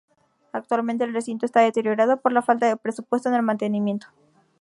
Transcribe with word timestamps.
Actualmente 0.51 1.03
el 1.03 1.13
recinto 1.13 1.45
está 1.45 1.59
deteriorado 1.59 2.19
por 2.19 2.33
falta 2.43 2.65
de 2.65 2.75
presupuesto 2.75 3.29
en 3.29 3.35
el 3.35 3.43
mantenimiento. 3.43 4.07